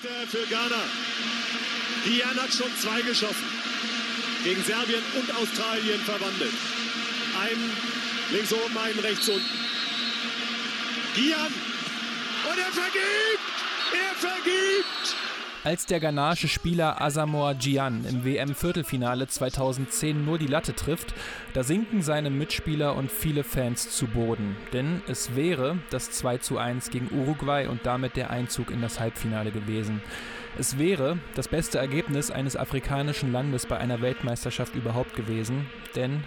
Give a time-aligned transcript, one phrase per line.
[0.00, 0.82] Für Ghana.
[2.04, 3.46] Gian hat schon zwei geschossen.
[4.44, 6.54] Gegen Serbien und Australien verwandelt.
[7.40, 7.72] Einen
[8.30, 9.58] links oben, einen rechts unten.
[11.16, 11.52] Gian.
[12.48, 13.58] Und er vergibt!
[13.92, 15.16] Er vergibt!
[15.68, 21.12] Als der ghanaische Spieler Asamoah Gyan im WM-Viertelfinale 2010 nur die Latte trifft,
[21.52, 24.56] da sinken seine Mitspieler und viele Fans zu Boden.
[24.72, 28.98] Denn es wäre das 2 zu 1 gegen Uruguay und damit der Einzug in das
[28.98, 30.00] Halbfinale gewesen.
[30.56, 36.22] Es wäre das beste Ergebnis eines afrikanischen Landes bei einer Weltmeisterschaft überhaupt gewesen, denn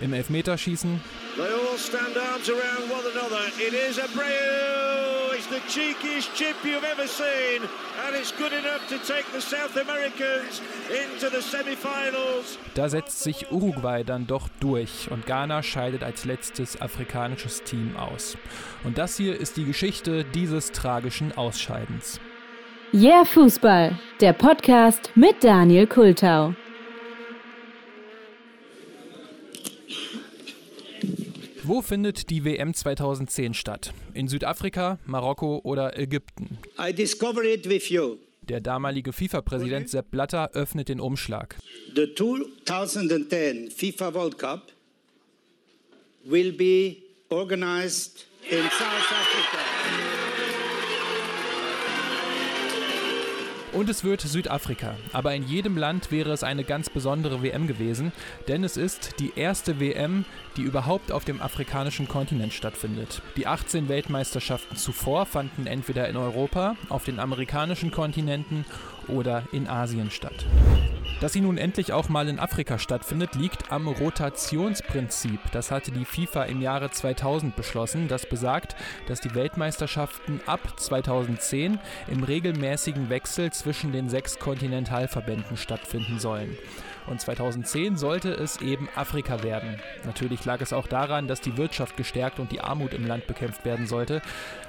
[0.00, 1.00] im Elfmeterschießen.
[1.36, 3.46] They all stand arms around one another.
[3.58, 5.34] It is Abreu.
[5.34, 7.62] It's the cheekiest chip you've ever seen,
[8.04, 12.58] and it's good enough to take the South Americans into the semifinals.
[12.74, 18.36] Da setzt sich Uruguay dann doch durch und Ghana scheidet als letztes afrikanisches Team aus.
[18.82, 22.20] Und das hier ist die Geschichte dieses tragischen Ausscheidens.
[22.92, 26.54] Yeah Fußball, der Podcast mit Daniel Kultau.
[31.68, 33.92] Wo findet die WM 2010 statt?
[34.14, 36.56] In Südafrika, Marokko oder Ägypten?
[36.78, 38.16] I discover it with you.
[38.40, 41.56] Der damalige FIFA-Präsident Sepp Blatter öffnet den Umschlag.
[41.94, 44.72] The 2010 FIFA World Cup
[46.24, 46.96] will be
[47.28, 50.17] organized in South Africa.
[53.78, 54.96] Und es wird Südafrika.
[55.12, 58.10] Aber in jedem Land wäre es eine ganz besondere WM gewesen,
[58.48, 60.24] denn es ist die erste WM,
[60.56, 63.22] die überhaupt auf dem afrikanischen Kontinent stattfindet.
[63.36, 68.64] Die 18 Weltmeisterschaften zuvor fanden entweder in Europa, auf den amerikanischen Kontinenten
[69.06, 70.44] oder in Asien statt.
[71.20, 75.40] Dass sie nun endlich auch mal in Afrika stattfindet, liegt am Rotationsprinzip.
[75.50, 78.06] Das hatte die FIFA im Jahre 2000 beschlossen.
[78.06, 78.76] Das besagt,
[79.08, 86.56] dass die Weltmeisterschaften ab 2010 im regelmäßigen Wechsel zwischen den sechs Kontinentalverbänden stattfinden sollen.
[87.08, 89.80] Und 2010 sollte es eben Afrika werden.
[90.04, 93.64] Natürlich lag es auch daran, dass die Wirtschaft gestärkt und die Armut im Land bekämpft
[93.64, 94.20] werden sollte.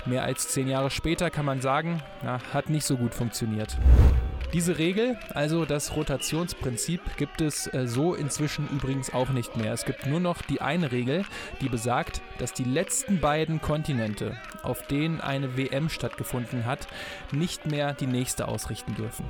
[0.05, 3.77] Mehr als zehn Jahre später kann man sagen, na, hat nicht so gut funktioniert.
[4.51, 9.73] Diese Regel, also das Rotationsprinzip, gibt es äh, so inzwischen übrigens auch nicht mehr.
[9.73, 11.23] Es gibt nur noch die eine Regel,
[11.61, 16.87] die besagt, dass die letzten beiden Kontinente, auf denen eine WM stattgefunden hat,
[17.31, 19.23] nicht mehr die nächste ausrichten dürfen.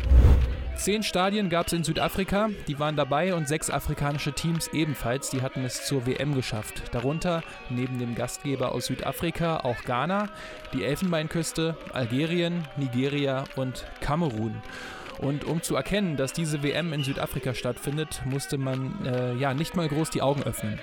[0.79, 5.41] Zehn Stadien gab es in Südafrika, die waren dabei und sechs afrikanische Teams ebenfalls, die
[5.41, 6.83] hatten es zur WM geschafft.
[6.93, 10.29] Darunter neben dem Gastgeber aus Südafrika auch Ghana,
[10.71, 14.55] die Elfenbeinküste, Algerien, Nigeria und Kamerun.
[15.17, 19.75] Und um zu erkennen, dass diese WM in Südafrika stattfindet, musste man äh, ja nicht
[19.75, 20.79] mal groß die Augen öffnen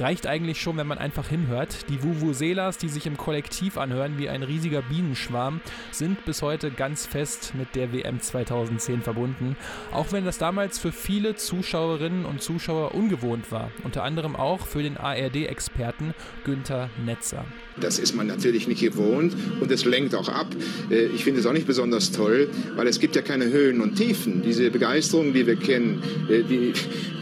[0.00, 1.88] reicht eigentlich schon, wenn man einfach hinhört.
[1.88, 5.60] Die Vuvuzelas, die sich im Kollektiv anhören wie ein riesiger Bienenschwarm,
[5.90, 9.56] sind bis heute ganz fest mit der WM 2010 verbunden.
[9.92, 13.70] Auch wenn das damals für viele Zuschauerinnen und Zuschauer ungewohnt war.
[13.84, 16.14] Unter anderem auch für den ARD-Experten
[16.44, 17.44] Günther Netzer.
[17.80, 20.48] Das ist man natürlich nicht gewohnt und es lenkt auch ab.
[20.90, 23.96] Äh, ich finde es auch nicht besonders toll, weil es gibt ja keine Höhen und
[23.96, 24.42] Tiefen.
[24.42, 26.72] Diese Begeisterung, die wir kennen, äh, die,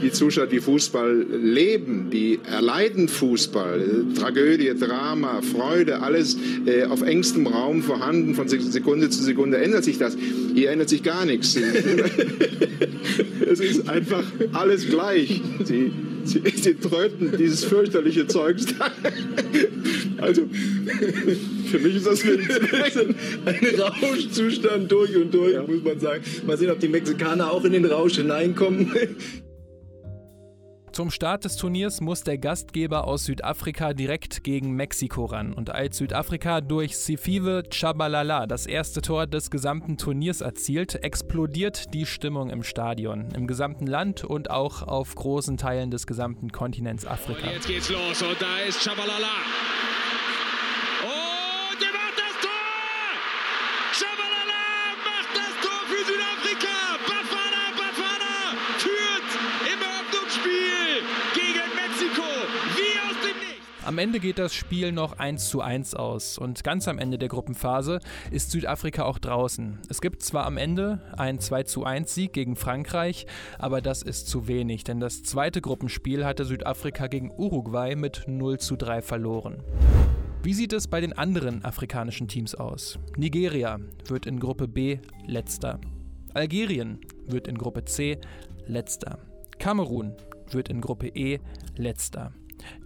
[0.03, 4.06] die Zuschauer, die Fußball leben, die erleben, erleiden Fußball.
[4.19, 8.34] Tragödie, Drama, Freude, alles äh, auf engstem Raum vorhanden.
[8.34, 10.16] Von Sekunde zu Sekunde ändert sich das.
[10.54, 11.56] Hier ändert sich gar nichts.
[13.50, 15.41] es ist einfach alles gleich.
[15.62, 15.93] Sie,
[16.25, 18.66] sie, sie tröten dieses fürchterliche Zeugs.
[20.19, 20.43] also,
[21.71, 25.62] für mich ist das ein, ein Rauschzustand durch und durch, ja.
[25.62, 26.25] muss man sagen.
[26.44, 28.91] Mal sehen, ob die Mexikaner auch in den Rausch hineinkommen.
[30.96, 35.52] Zum Start des Turniers muss der Gastgeber aus Südafrika direkt gegen Mexiko ran.
[35.52, 42.06] Und als Südafrika durch Sifiwe Chabalala das erste Tor des gesamten Turniers erzielt, explodiert die
[42.06, 47.46] Stimmung im Stadion, im gesamten Land und auch auf großen Teilen des gesamten Kontinents Afrika.
[47.46, 49.26] Und jetzt geht's los und da ist Chabalala.
[63.86, 67.28] Am Ende geht das Spiel noch 1 zu 1 aus und ganz am Ende der
[67.28, 68.00] Gruppenphase
[68.33, 69.78] ist Südafrika auch draußen.
[69.88, 73.28] Es gibt zwar am Ende einen 2 zu 1 Sieg gegen Frankreich,
[73.60, 78.59] aber das ist zu wenig, denn das zweite Gruppenspiel hatte Südafrika gegen Uruguay mit 0
[78.59, 79.62] zu 3 verloren.
[80.42, 82.98] Wie sieht es bei den anderen afrikanischen Teams aus?
[83.16, 83.78] Nigeria
[84.09, 84.98] wird in Gruppe B
[85.28, 85.78] letzter.
[86.34, 86.98] Algerien
[87.28, 88.18] wird in Gruppe C
[88.66, 89.21] letzter.
[89.60, 90.16] Kamerun
[90.50, 91.38] wird in Gruppe E
[91.77, 92.33] letzter.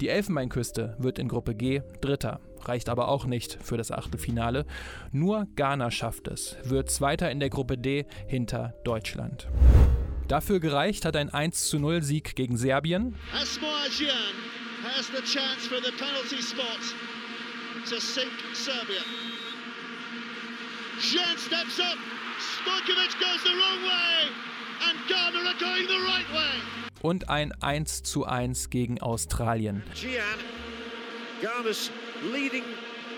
[0.00, 2.40] Die Elfenbeinküste wird in Gruppe G Dritter.
[2.62, 4.66] reicht aber auch nicht für das Achtelfinale.
[5.12, 9.48] Nur Ghana schafft es, wird Zweiter in der Gruppe D hinter Deutschland.
[10.28, 13.16] Dafür gereicht hat ein 1:0 Sieg gegen Serbien.
[21.00, 21.96] Gyan steps up,
[22.38, 24.49] Stojkovic goes the wrong way
[27.02, 29.82] Und ein 1:1 gegen Australien.
[29.94, 30.20] Gian,
[31.40, 31.90] Ghana's
[32.32, 32.64] leading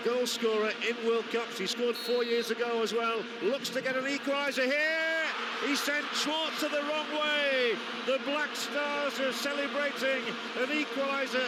[0.03, 1.57] goal scorer in World Cups.
[1.57, 3.23] He scored four years ago as well.
[3.41, 5.23] Looks to get an equaliser here.
[5.65, 7.75] He sent Schwartz the wrong way.
[8.05, 10.23] The Black Stars are celebrating
[10.61, 11.47] an equaliser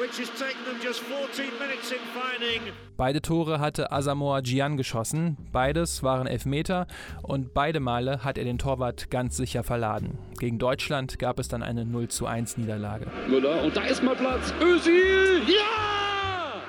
[0.00, 2.72] which has taken them just 14 minutes in finding.
[2.96, 6.86] Beide Tore hatte Asamoah Gyan geschossen, beides waren Elfmeter
[7.22, 10.18] und beide Male hat er den Torwart ganz sicher verladen.
[10.38, 13.06] Gegen Deutschland gab es dann eine 0 zu 1 Niederlage.
[13.28, 14.52] Müller und da ist mal Platz.
[14.60, 15.42] Özil!
[15.46, 16.62] Ja!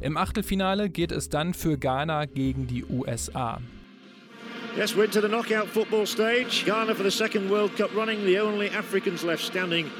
[0.00, 3.60] Im Achtelfinale geht es dann für Ghana gegen die USA.
[4.76, 6.64] Yes, we're into the knockout football stage.
[6.64, 9.90] Ghana for the second World Cup running, the only Africans left standing.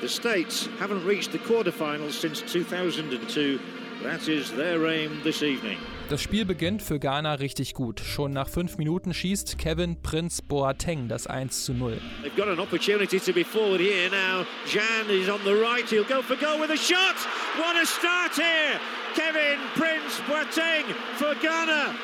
[0.00, 3.58] The States haven't reached the quarterfinals since 2002.
[4.02, 5.78] That is their aim this evening.
[6.10, 8.00] Das Spiel beginnt für Ghana richtig gut.
[8.00, 11.98] Schon nach fünf Minuten schießt Kevin Prince Boateng das 1 zu 0.
[12.22, 14.46] They've got an opportunity to be forward here now.
[14.66, 15.88] Jan is on the right.
[15.88, 17.16] He'll go for goal with a shot.
[17.56, 18.78] What a start here.
[19.14, 20.84] Kevin Prince Boateng
[21.14, 21.96] for Ghana.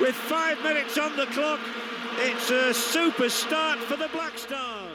[0.00, 1.60] With five minutes on the clock,
[2.18, 4.85] it's a super start for the Black Stars.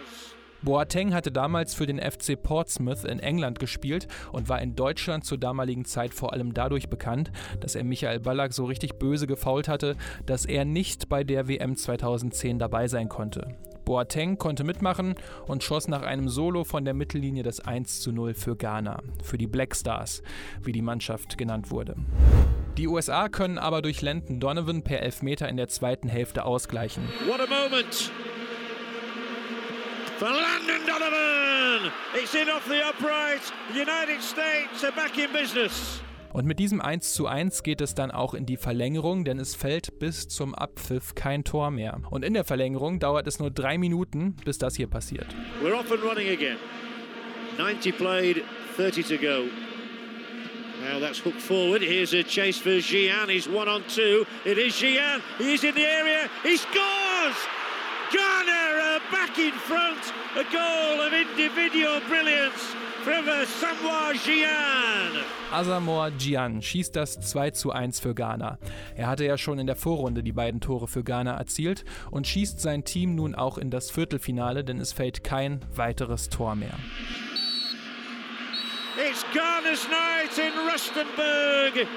[0.64, 5.40] Boateng hatte damals für den FC Portsmouth in England gespielt und war in Deutschland zur
[5.40, 9.96] damaligen Zeit vor allem dadurch bekannt, dass er Michael Ballack so richtig böse gefault hatte,
[10.28, 13.56] dass er nicht bei der WM 2010 dabei sein konnte.
[13.86, 15.16] Boateng konnte mitmachen
[15.48, 19.40] und schoss nach einem Solo von der Mittellinie das 1 zu 0 für Ghana, für
[19.40, 20.22] die Black Stars,
[20.62, 21.96] wie die Mannschaft genannt wurde.
[22.78, 27.04] Die USA können aber durch Landon Donovan per Elfmeter in der zweiten Hälfte ausgleichen.
[27.28, 28.12] What a moment
[30.22, 31.92] for Landon Donovan.
[32.14, 33.42] It's in off the upright.
[33.74, 36.00] The United States are back in business.
[36.32, 39.56] Und mit diesem 1 zu 1 geht es dann auch in die Verlängerung, denn es
[39.56, 42.00] fällt bis zum Abpfiff kein Tor mehr.
[42.12, 45.26] Und in der Verlängerung dauert es nur drei Minuten, bis das hier passiert.
[45.62, 46.58] We're off and running again.
[47.58, 48.44] 90 played,
[48.78, 49.50] 30 to go.
[50.88, 51.82] Now that's hooked forward.
[51.82, 53.28] Here's a chase for Gian.
[53.28, 54.26] He's one on two.
[54.46, 55.22] It is Gian.
[55.40, 56.30] He's in the area.
[56.44, 57.61] He scores!
[58.12, 58.62] Ghana
[58.92, 60.14] are back in front.
[60.36, 65.24] A goal of individual brilliance from Samoa Gian.
[65.52, 68.58] Asamoah Gyan schießt das 2 zu 1 für Ghana.
[68.96, 72.62] Er hatte ja schon in der Vorrunde die beiden Tore für Ghana erzielt und schießt
[72.62, 76.78] sein Team nun auch in das Viertelfinale, denn es fällt kein weiteres Tor mehr.
[78.98, 81.88] It's Ghana's night in Rustenburg.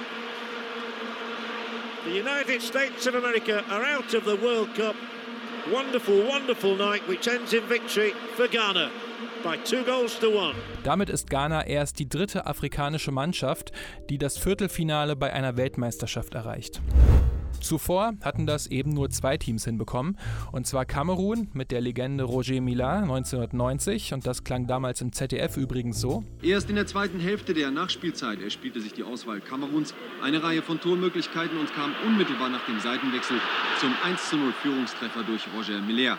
[2.04, 4.94] The United States of America are out of the World Cup.
[5.72, 8.90] Wonderful, wonderful night, which ends in victory for Ghana
[9.42, 10.54] by two goals to one.
[10.82, 13.72] Damit ist Ghana erst die dritte afrikanische Mannschaft,
[14.10, 16.82] die das Viertelfinale bei einer Weltmeisterschaft erreicht.
[17.64, 20.18] Zuvor hatten das eben nur zwei Teams hinbekommen,
[20.52, 25.56] und zwar Kamerun mit der Legende Roger Mila 1990, und das klang damals im ZDF
[25.56, 26.24] übrigens so.
[26.42, 30.80] Erst in der zweiten Hälfte der Nachspielzeit erspielte sich die Auswahl Kameruns eine Reihe von
[30.80, 33.40] Tormöglichkeiten und kam unmittelbar nach dem Seitenwechsel
[33.80, 36.18] zum 1:0 Führungstreffer durch Roger Miller.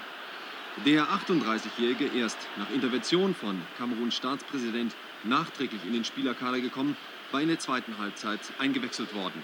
[0.86, 6.98] Der 38-Jährige, erst nach Intervention von Kameruns Staatspräsident nachträglich in den Spielerkader gekommen,
[7.32, 9.42] war in der zweiten Halbzeit eingewechselt worden.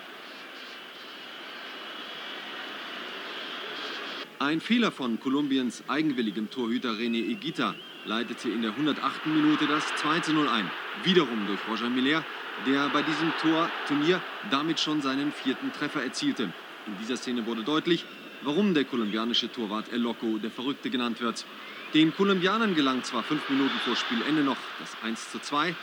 [4.41, 9.27] Ein Fehler von Kolumbiens eigenwilligem Torhüter René Higuita leitete in der 108.
[9.27, 10.67] Minute das 2:0 ein.
[11.03, 12.25] Wiederum durch Roger Miller,
[12.65, 14.19] der bei diesem Tor Turnier
[14.49, 16.51] damit schon seinen vierten Treffer erzielte.
[16.87, 18.03] In dieser Szene wurde deutlich,
[18.41, 21.45] warum der kolumbianische Torwart El Loco der Verrückte genannt wird.
[21.93, 25.75] Den Kolumbianern gelang zwar fünf Minuten vor Spielende noch das 1:2.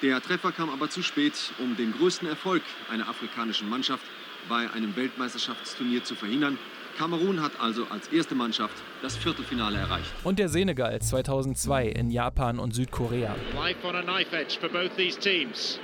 [0.00, 4.06] Der Treffer kam aber zu spät, um den größten Erfolg einer afrikanischen Mannschaft
[4.48, 6.56] bei einem Weltmeisterschaftsturnier zu verhindern.
[6.98, 10.10] Kamerun hat also als erste Mannschaft das Viertelfinale erreicht.
[10.24, 13.34] Und der Senegal 2002 in Japan und Südkorea.
[13.54, 15.78] Life on a knife edge for both these teams.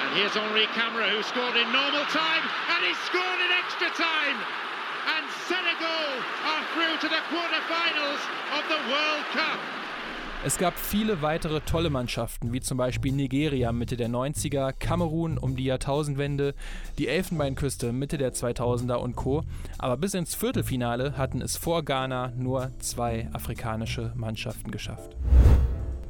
[0.00, 2.44] And here's Henri Camara who scored in normal time
[2.74, 4.36] and he scored in extra time.
[5.16, 6.06] And Senegal
[6.44, 8.20] are through to the quarterfinals
[8.58, 9.58] of the World Cup.
[10.42, 15.54] Es gab viele weitere tolle Mannschaften, wie zum Beispiel Nigeria Mitte der 90er, Kamerun um
[15.54, 16.54] die Jahrtausendwende,
[16.96, 19.42] die Elfenbeinküste Mitte der 2000er und Co.
[19.76, 25.14] Aber bis ins Viertelfinale hatten es vor Ghana nur zwei afrikanische Mannschaften geschafft.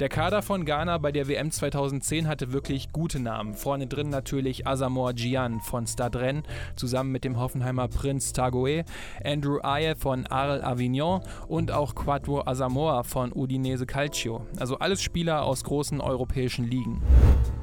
[0.01, 3.53] Der Kader von Ghana bei der WM 2010 hatte wirklich gute Namen.
[3.53, 8.87] Vorne drin natürlich Asamoah Gyan von Stade Rennes zusammen mit dem Hoffenheimer Prinz Tagoe,
[9.23, 14.47] Andrew Aye von Arles Avignon und auch Quattro Asamoah von Udinese Calcio.
[14.59, 17.03] Also alles Spieler aus großen europäischen Ligen.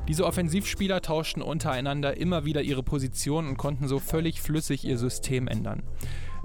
[0.08, 5.48] Diese Offensivspieler tauschten untereinander immer wieder ihre Position und konnten so völlig flüssig ihr System
[5.48, 5.82] ändern.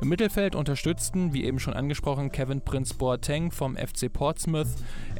[0.02, 4.66] Im Mittelfeld unterstützten, wie eben schon angesprochen, Kevin Prince Boateng vom FC Portsmouth,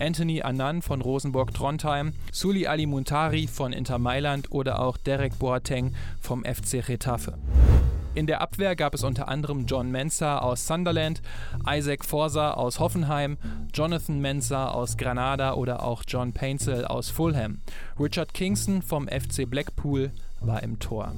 [0.00, 5.94] Anthony Annan von Rosenborg Trondheim, Suli Ali Muntari von Inter Mailand oder auch Derek Boateng
[6.20, 7.38] vom FC Retafe.
[8.16, 11.22] In der Abwehr gab es unter anderem John Mensah aus Sunderland,
[11.64, 13.38] Isaac Forza aus Hoffenheim,
[13.72, 17.60] Jonathan Mensah aus Granada oder auch John Paintsell aus Fulham.
[18.00, 20.10] Richard Kingston vom FC Blackpool
[20.40, 21.14] war im Tor.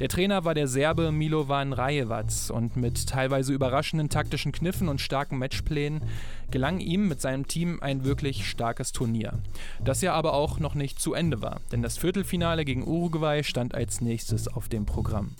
[0.00, 5.36] Der Trainer war der Serbe Milovan Rajevac und mit teilweise überraschenden taktischen Kniffen und starken
[5.36, 6.00] Matchplänen
[6.50, 9.34] gelang ihm mit seinem Team ein wirklich starkes Turnier.
[9.84, 13.74] Das ja aber auch noch nicht zu Ende war, denn das Viertelfinale gegen Uruguay stand
[13.74, 15.36] als nächstes auf dem Programm.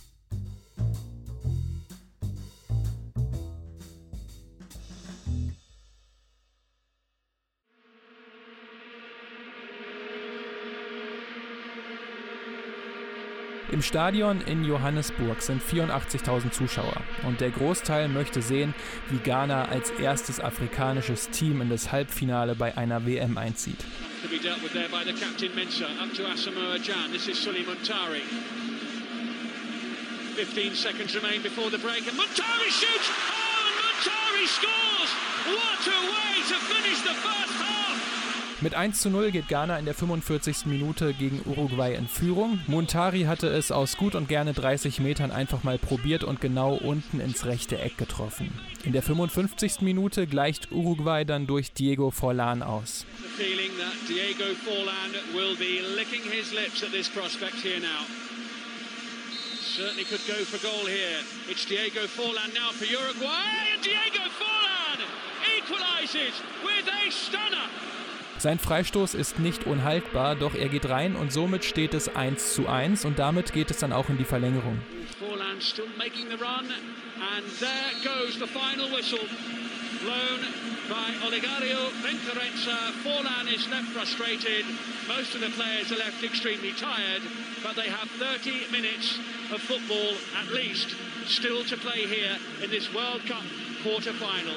[13.71, 18.73] Im Stadion in Johannesburg sind 84.000 Zuschauer und der Großteil möchte sehen,
[19.09, 23.79] wie Ghana als erstes afrikanisches Team in das Halbfinale bei einer WM einzieht.
[30.35, 33.09] 15 seconds remain before the break and Montari shoots!
[33.29, 35.11] Oh, Montari scores!
[35.45, 37.60] What a way to finish the first!
[38.61, 40.67] Mit 1 zu 0 geht Ghana in der 45.
[40.67, 42.59] Minute gegen Uruguay in Führung.
[42.67, 47.19] Montari hatte es aus gut und gerne 30 Metern einfach mal probiert und genau unten
[47.19, 48.53] ins rechte Eck getroffen.
[48.83, 49.81] In der 55.
[49.81, 53.07] Minute gleicht Uruguay dann durch Diego Forlan aus.
[54.07, 58.05] Diego Forlan will be licking his lips at this prospect here now.
[59.75, 61.23] Certainly could go for goal here.
[61.49, 65.01] It's Diego Forlan now Uruguay, and Diego Forlan
[65.57, 67.69] equalizes with a stunner.
[68.41, 72.67] Sein Freistoß ist nicht unhaltbar, doch er geht rein und somit steht es 1 zu
[72.67, 74.81] 1 und damit geht es dann auch in die Verlängerung.
[75.19, 76.65] Forlan still making the run
[77.21, 79.21] and there goes the final whistle.
[80.01, 80.41] Blown
[80.89, 82.89] by Oligario Venturenza.
[83.03, 84.65] Forlan is left frustrated.
[85.07, 87.21] Most of the players are left extremely tired,
[87.61, 89.19] but they have 30 minutes
[89.53, 90.95] of football at least
[91.27, 93.45] still to play here in this World Cup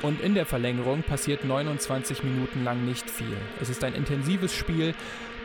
[0.02, 3.36] und in der Verlängerung passiert 29 Minuten lang nicht viel.
[3.60, 4.94] Es ist ein intensives Spiel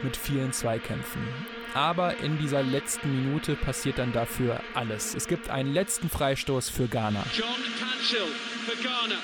[0.04, 1.22] mit vielen Zweikämpfen.
[1.74, 5.14] Aber in dieser letzten Minute passiert dann dafür alles.
[5.14, 7.24] Es gibt einen letzten Freistoß für Ghana.
[7.34, 7.48] John
[7.80, 8.28] Cancel
[8.66, 9.18] für Ghana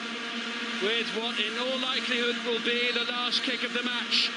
[0.82, 4.30] with what in all likelihood will be the last kick of the match.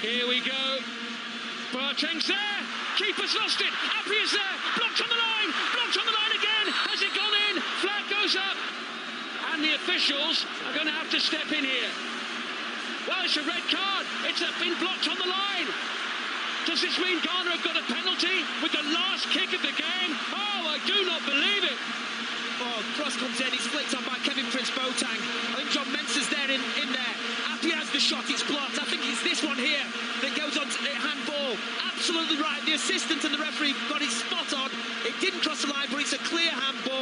[0.00, 0.78] Here we go.
[1.72, 2.60] Boateng's there.
[2.96, 3.72] Keeper's lost it.
[3.98, 4.56] Appy is there.
[4.76, 5.50] Blocked on the line.
[5.74, 6.66] Blocked on the line again.
[6.88, 7.02] Has
[8.24, 8.56] goes up.
[9.52, 11.92] And the officials are going to have to step in here.
[13.04, 14.08] Well, it's a red card.
[14.24, 15.68] It's been blocked on the line.
[16.64, 20.12] Does this mean Ghana have got a penalty with the last kick of the game?
[20.32, 21.76] Oh, I do not believe it.
[22.64, 23.52] Oh, cross comes in.
[23.52, 25.20] It's flicked on by Kevin Prince Boateng.
[25.52, 27.14] I think John Mensah's there in, in there.
[27.52, 28.24] Appy has the shot.
[28.32, 28.80] It's blocked.
[28.80, 29.84] I think it's this one here
[30.24, 31.60] that goes on to the handball.
[31.92, 32.64] Absolutely right.
[32.64, 34.72] The assistant and the referee got it spot on.
[35.04, 36.93] It didn't cross the line, but it's a clear handball.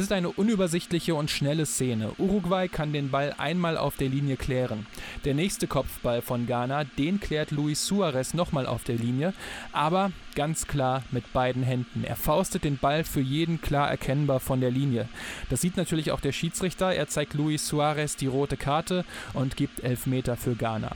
[0.00, 2.12] Es ist eine unübersichtliche und schnelle Szene.
[2.16, 4.86] Uruguay kann den Ball einmal auf der Linie klären.
[5.26, 9.34] Der nächste Kopfball von Ghana, den klärt Luis Suarez nochmal auf der Linie,
[9.72, 12.04] aber ganz klar mit beiden Händen.
[12.04, 15.08] Er faustet den Ball für jeden klar erkennbar von der Linie.
[15.48, 16.92] Das sieht natürlich auch der Schiedsrichter.
[16.92, 20.92] Er zeigt Luis Suarez die rote Karte und gibt Elfmeter für Ghana.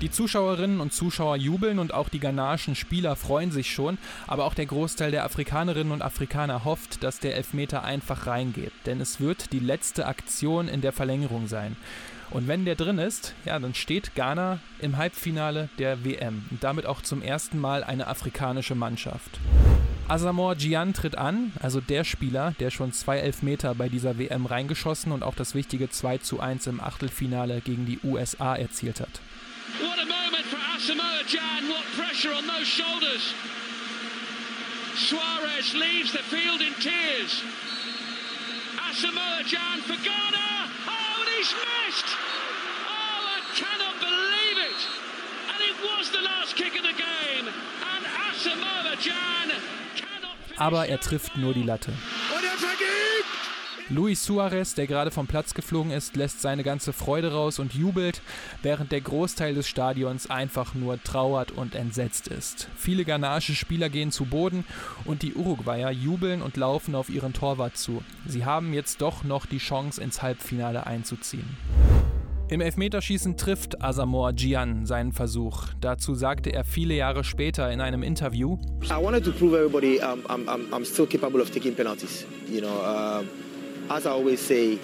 [0.00, 4.54] Die Zuschauerinnen und Zuschauer jubeln und auch die ghanaischen Spieler freuen sich schon, aber auch
[4.54, 9.52] der Großteil der Afrikanerinnen und Afrikaner hofft, dass der Elfmeter einfach reingeht, denn es wird
[9.52, 11.76] die letzte Aktion in der Verlängerung sein.
[12.30, 16.86] Und wenn der drin ist, ja, dann steht Ghana im Halbfinale der WM und damit
[16.86, 19.40] auch zum ersten Mal eine afrikanische Mannschaft.
[20.06, 25.12] Asamoah Gyan tritt an, also der Spieler, der schon zwei Elfmeter bei dieser WM reingeschossen
[25.12, 29.20] und auch das wichtige 2 zu 1 im Achtelfinale gegen die USA erzielt hat.
[29.80, 31.68] What a moment for Asamoah Jan.
[31.68, 33.34] What pressure on those shoulders.
[34.96, 37.44] Suarez leaves the field in tears.
[38.90, 40.49] Asamoah Jan for Ghana.
[41.40, 42.04] He's missed.
[42.04, 44.80] Oh, I cannot believe it.
[45.48, 47.48] And it was the last kick of the game.
[47.48, 49.56] And Asamoah Jan
[50.58, 51.92] Aber er trifft nur die Latte.
[51.92, 53.88] Und er vergibt!
[53.88, 58.20] Luis Suarez, der gerade vom Platz geflogen ist, lässt seine ganze Freude raus und jubelt,
[58.62, 62.68] während der Großteil des Stadions einfach nur trauert und entsetzt ist.
[62.76, 64.64] Viele ghanaische Spieler gehen zu Boden
[65.04, 68.02] und die Uruguayer jubeln und laufen auf ihren Torwart zu.
[68.26, 71.56] Sie haben jetzt doch noch die Chance, ins Halbfinale einzuziehen.
[72.50, 75.68] Im Elfmeterschießen trifft Asamoah Gian seinen Versuch.
[75.80, 80.24] Dazu sagte er viele Jahre später in einem Interview: I wanted to prove everybody I'm,
[80.26, 82.26] I'm, I'm still capable of taking penalties.
[82.48, 83.22] You know, uh,
[83.88, 84.80] as I always say,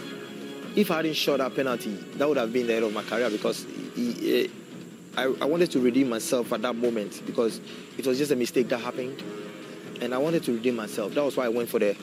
[0.77, 3.31] if I hadn't shot that penalty, that would have been the end of my career
[3.31, 4.51] because he,
[5.17, 7.61] I, I wanted to redeem myself at that moment because
[7.97, 9.23] it was just a mistake that happened,
[10.03, 11.15] and I wanted to redeem myself.
[11.15, 11.97] That was why I went for the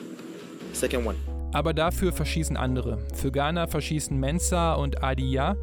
[0.72, 1.16] second one.
[1.52, 2.98] Aber dafür verschießen andere.
[3.14, 5.56] Für Ghana verschießen Mensah und Adia.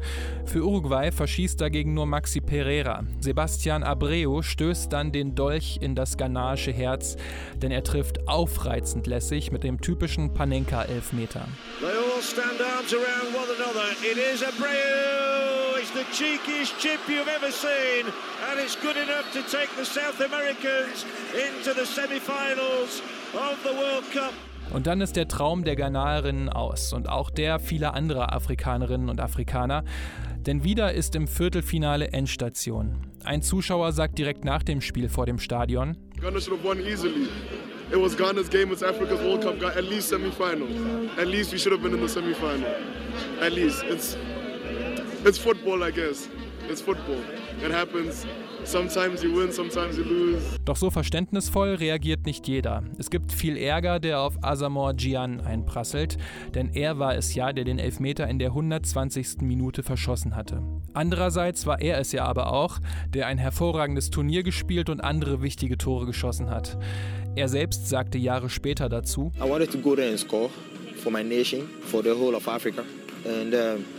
[0.46, 3.04] Für Uruguay verschießt dagegen nur Maxi Pereira.
[3.20, 7.18] Sebastian Abreu stößt dann den Dolch in das ghanaische Herz,
[7.60, 11.46] denn er trifft aufreizend lässig mit dem typischen Panenka-Elfmeter.
[11.82, 13.88] All stand arms around one another.
[14.02, 15.78] It is Abreu.
[15.78, 18.06] It's the cheekiest chip you've ever seen.
[18.48, 23.02] And it's good enough to take the South Americans into the semi-finals
[23.34, 24.32] of the World Cup.
[24.72, 29.20] Und dann ist der Traum der Ghanaerinnen aus und auch der vieler anderer Afrikanerinnen und
[29.20, 29.84] Afrikaner.
[30.46, 32.96] Denn wieder ist im Viertelfinale Endstation.
[33.24, 37.28] Ein Zuschauer sagt direkt nach dem Spiel vor dem Stadion: Ghana should have won easily.
[37.92, 38.72] It was Ghana's game.
[38.72, 39.58] It's Africa's World Cup.
[39.58, 41.20] Got at least semi-final.
[41.20, 42.66] At least we should have been in the semi-final.
[43.38, 44.16] At least it's
[45.26, 46.26] it's football, I guess.
[46.68, 47.20] It's football.
[47.60, 48.24] It happens.
[48.64, 50.40] Sometimes you win, sometimes you lose.
[50.64, 52.82] Doch so verständnisvoll reagiert nicht jeder.
[52.98, 56.16] Es gibt viel Ärger, der auf Asamoah Gyan einprasselt,
[56.54, 59.42] denn er war es ja, der den Elfmeter in der 120.
[59.42, 60.62] Minute verschossen hatte.
[60.94, 62.78] Andererseits war er es ja aber auch,
[63.12, 66.78] der ein hervorragendes Turnier gespielt und andere wichtige Tore geschossen hat.
[67.34, 70.48] Er selbst sagte Jahre später dazu: I wanted to go there and score
[70.96, 72.84] for my nation, for the whole of Africa.
[73.24, 73.54] And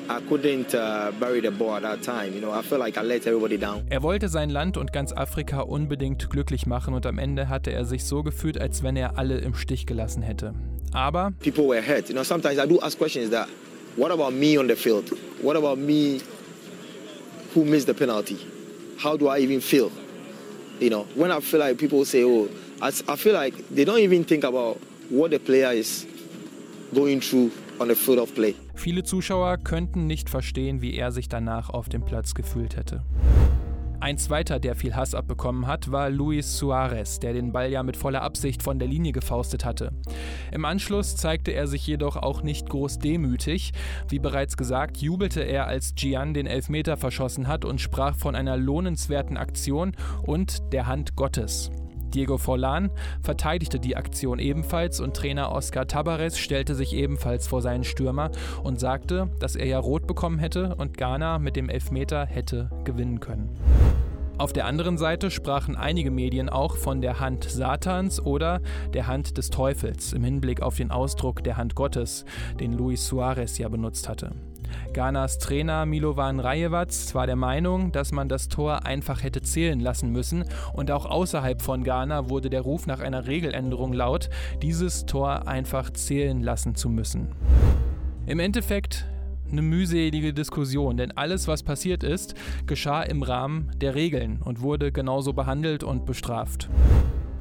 [0.09, 2.33] I couldn't uh, bury the ball at that time.
[2.33, 3.83] You know, I felt like I let everybody down.
[3.89, 7.85] Er wollte sein Land und ganz Afrika unbedingt glücklich machen und am Ende hatte er
[7.85, 10.53] sich so gefühlt, als wenn er alle im Stich gelassen hätte.
[10.91, 12.09] Aber People were hurt.
[12.09, 13.47] You know, sometimes I do ask questions that,
[13.95, 15.09] what about me on the field?
[15.41, 16.19] What about me
[17.55, 18.37] who missed the penalty?
[18.97, 19.89] How do I even feel?
[20.79, 22.49] You know, when I feel like people say, oh,
[22.81, 26.05] I, I feel like they don't even think about what the player is
[26.93, 27.51] going through
[28.75, 33.03] viele Zuschauer könnten nicht verstehen, wie er sich danach auf dem Platz gefühlt hätte.
[34.03, 37.95] Ein zweiter, der viel Hass abbekommen hat, war Luis Suarez, der den Ball ja mit
[37.95, 39.93] voller Absicht von der Linie gefaustet hatte.
[40.51, 43.71] Im Anschluss zeigte er sich jedoch auch nicht groß demütig.
[44.09, 48.57] Wie bereits gesagt, jubelte er, als Gian den Elfmeter verschossen hat und sprach von einer
[48.57, 51.71] lohnenswerten Aktion und der Hand Gottes.
[52.13, 57.83] Diego Forlan verteidigte die Aktion ebenfalls und Trainer Oscar Tabares stellte sich ebenfalls vor seinen
[57.83, 58.31] Stürmer
[58.63, 63.19] und sagte, dass er ja rot bekommen hätte und Ghana mit dem Elfmeter hätte gewinnen
[63.19, 63.49] können.
[64.37, 68.61] Auf der anderen Seite sprachen einige Medien auch von der Hand Satans oder
[68.93, 72.25] der Hand des Teufels im Hinblick auf den Ausdruck der Hand Gottes,
[72.59, 74.31] den Luis Suarez ja benutzt hatte.
[74.93, 80.11] Ghanas Trainer Milovan Rajevac war der Meinung, dass man das Tor einfach hätte zählen lassen
[80.11, 84.29] müssen und auch außerhalb von Ghana wurde der Ruf nach einer Regeländerung laut,
[84.61, 87.29] dieses Tor einfach zählen lassen zu müssen.
[88.25, 89.05] Im Endeffekt
[89.51, 94.91] eine mühselige Diskussion, denn alles, was passiert ist, geschah im Rahmen der Regeln und wurde
[94.91, 96.69] genauso behandelt und bestraft.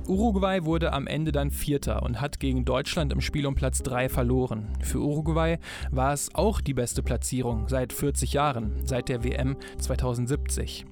[0.08, 4.08] Uruguay wurde am Ende dann Vierter und hat gegen Deutschland im Spiel um Platz 3
[4.08, 4.66] verloren.
[4.80, 5.58] Für Uruguay
[5.90, 10.86] war es auch die beste Platzierung seit 40 Jahren, seit der WM 2070.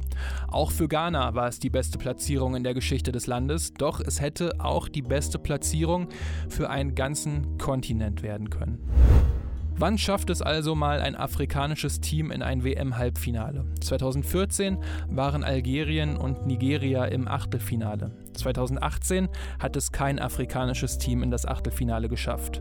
[0.48, 4.20] Auch für Ghana war es die beste Platzierung in der Geschichte des Landes, doch es
[4.20, 6.08] hätte auch die beste Platzierung
[6.48, 8.78] für einen ganzen Kontinent werden können.
[9.76, 13.64] Wann schafft es also mal ein afrikanisches Team in ein WM-Halbfinale?
[13.80, 14.76] 2014
[15.08, 18.12] waren Algerien und Nigeria im Achtelfinale.
[18.32, 22.60] 2018 hat es kein afrikanisches Team in das Achtelfinale geschafft.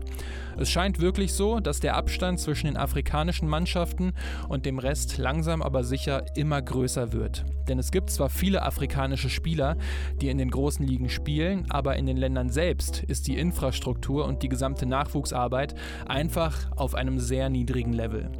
[0.58, 4.12] Es scheint wirklich so, dass der Abstand zwischen den afrikanischen Mannschaften
[4.48, 7.44] und dem Rest langsam aber sicher immer größer wird.
[7.68, 9.76] Denn es gibt zwar viele afrikanische Spieler,
[10.20, 14.42] die in den großen Ligen spielen, aber in den Ländern selbst ist die Infrastruktur und
[14.42, 15.74] die gesamte Nachwuchsarbeit
[16.06, 18.30] einfach auf einem sehr niedrigen Level.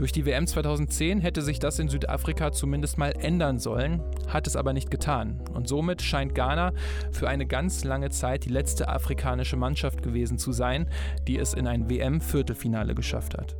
[0.00, 4.56] Durch die WM 2010 hätte sich das in Südafrika zumindest mal ändern sollen, hat es
[4.56, 5.42] aber nicht getan.
[5.52, 6.72] Und somit scheint Ghana
[7.12, 10.88] für eine ganz lange Zeit die letzte afrikanische Mannschaft gewesen zu sein,
[11.28, 13.56] die es in ein WM-Viertelfinale geschafft hat.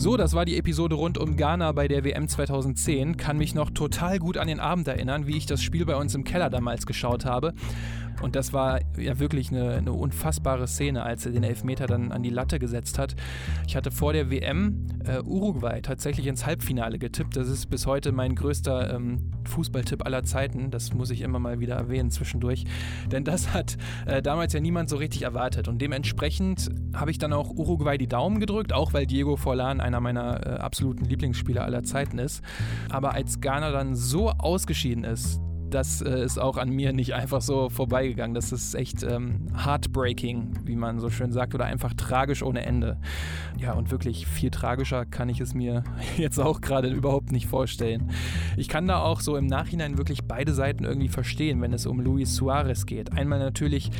[0.00, 3.18] So, das war die Episode rund um Ghana bei der WM 2010.
[3.18, 6.14] Kann mich noch total gut an den Abend erinnern, wie ich das Spiel bei uns
[6.14, 7.52] im Keller damals geschaut habe.
[8.22, 12.22] Und das war ja wirklich eine, eine, unfassbare Szene, als er den Elfmeter dann an
[12.22, 13.14] die Latte gesetzt hat.
[13.66, 17.36] Ich hatte vor der WM äh, Uruguay tatsächlich ins Halbfinale getippt.
[17.36, 20.70] Das ist bis heute mein größter ähm, Fußballtipp aller Zeiten.
[20.70, 22.64] Das muss ich immer mal wieder erwähnen zwischendurch.
[23.10, 23.76] Denn das hat
[24.06, 25.68] äh, damals ja niemand so richtig erwartet.
[25.68, 30.00] Und dementsprechend habe ich dann auch Uruguay die Daumen gedrückt, auch weil Diego Forlan einer
[30.00, 32.42] meiner äh, absoluten Lieblingsspieler aller Zeiten ist.
[32.88, 37.40] Aber als Ghana dann so ausgeschieden ist, das äh, ist auch an mir nicht einfach
[37.40, 38.34] so vorbeigegangen.
[38.34, 42.98] Das ist echt ähm, heartbreaking, wie man so schön sagt, oder einfach tragisch ohne Ende.
[43.58, 45.84] Ja, und wirklich viel tragischer kann ich es mir
[46.16, 48.10] jetzt auch gerade überhaupt nicht vorstellen.
[48.56, 52.00] Ich kann da auch so im Nachhinein wirklich beide Seiten irgendwie verstehen, wenn es um
[52.00, 53.12] Luis Suarez geht.
[53.12, 53.90] Einmal natürlich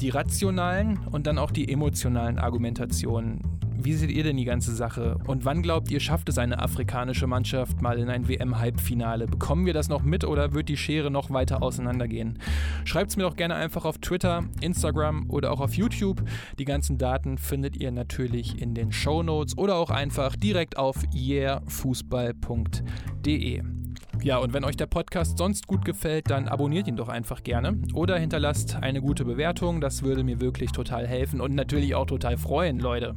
[0.00, 3.40] die rationalen und dann auch die emotionalen Argumentationen.
[3.76, 5.18] Wie seht ihr denn die ganze Sache?
[5.26, 9.26] Und wann glaubt ihr, schafft es eine afrikanische Mannschaft mal in ein WM-Halbfinale?
[9.26, 12.38] Bekommen wir das noch mit oder wird die Schere noch weiter auseinandergehen?
[12.84, 16.22] Schreibt es mir doch gerne einfach auf Twitter, Instagram oder auch auf YouTube.
[16.58, 20.96] Die ganzen Daten findet ihr natürlich in den Show Notes oder auch einfach direkt auf
[21.12, 23.83] yeahfußball.de.
[24.24, 27.76] Ja, und wenn euch der Podcast sonst gut gefällt, dann abonniert ihn doch einfach gerne
[27.92, 29.82] oder hinterlasst eine gute Bewertung.
[29.82, 33.16] Das würde mir wirklich total helfen und natürlich auch total freuen, Leute.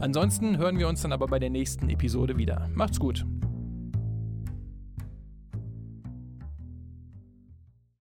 [0.00, 2.68] Ansonsten hören wir uns dann aber bei der nächsten Episode wieder.
[2.74, 3.24] Macht's gut.